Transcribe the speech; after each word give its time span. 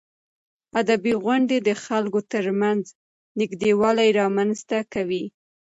ادبي 0.81 1.13
غونډې 1.23 1.57
د 1.67 1.69
خلکو 1.85 2.19
ترمنځ 2.33 2.83
نږدېوالی 3.39 4.09
رامنځته 4.19 4.77
کوي. 4.93 5.25